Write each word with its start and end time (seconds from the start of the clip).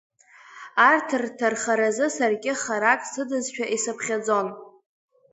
Арҭ 0.89 1.09
рҭахаразы 1.21 2.07
саргьы 2.15 2.53
харак 2.61 3.01
сыдызшәа 3.11 3.65
исыԥхьаӡон. 3.75 4.47